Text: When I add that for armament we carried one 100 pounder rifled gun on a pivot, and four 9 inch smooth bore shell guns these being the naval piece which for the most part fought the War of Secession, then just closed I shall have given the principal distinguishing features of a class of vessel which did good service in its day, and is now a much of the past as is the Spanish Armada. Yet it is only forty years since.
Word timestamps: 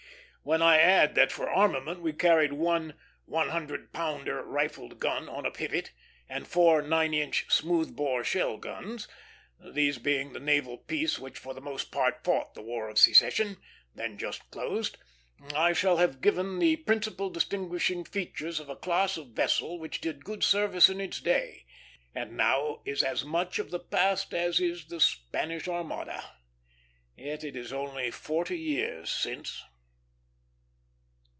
When 0.43 0.63
I 0.63 0.79
add 0.79 1.13
that 1.13 1.31
for 1.31 1.47
armament 1.47 1.99
we 1.99 2.13
carried 2.13 2.53
one 2.53 2.95
100 3.25 3.93
pounder 3.93 4.43
rifled 4.43 4.97
gun 4.99 5.29
on 5.29 5.45
a 5.45 5.51
pivot, 5.51 5.91
and 6.27 6.47
four 6.47 6.81
9 6.81 7.13
inch 7.13 7.45
smooth 7.47 7.95
bore 7.95 8.23
shell 8.23 8.57
guns 8.57 9.07
these 9.63 9.99
being 9.99 10.33
the 10.33 10.39
naval 10.39 10.79
piece 10.79 11.19
which 11.19 11.37
for 11.37 11.53
the 11.53 11.61
most 11.61 11.91
part 11.91 12.23
fought 12.23 12.55
the 12.55 12.63
War 12.63 12.89
of 12.89 12.97
Secession, 12.97 13.57
then 13.93 14.17
just 14.17 14.49
closed 14.49 14.97
I 15.53 15.73
shall 15.73 15.97
have 15.97 16.21
given 16.21 16.57
the 16.57 16.77
principal 16.77 17.29
distinguishing 17.29 18.03
features 18.03 18.59
of 18.59 18.67
a 18.67 18.75
class 18.75 19.17
of 19.17 19.27
vessel 19.33 19.77
which 19.77 20.01
did 20.01 20.25
good 20.25 20.43
service 20.43 20.89
in 20.89 20.99
its 20.99 21.21
day, 21.21 21.67
and 22.15 22.31
is 22.31 22.33
now 22.35 22.81
a 22.87 23.25
much 23.27 23.59
of 23.59 23.69
the 23.69 23.79
past 23.79 24.33
as 24.33 24.59
is 24.59 24.85
the 24.87 24.99
Spanish 24.99 25.67
Armada. 25.67 26.33
Yet 27.15 27.43
it 27.43 27.55
is 27.55 27.71
only 27.71 28.09
forty 28.09 28.57
years 28.57 29.11
since. 29.11 29.61